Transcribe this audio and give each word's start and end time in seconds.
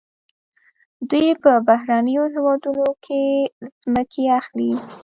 دوی 1.09 1.27
په 1.43 1.51
بهرنیو 1.67 2.23
هیوادونو 2.33 2.87
کې 3.03 3.21
ځمکې 3.83 4.23
اخلي. 4.39 4.71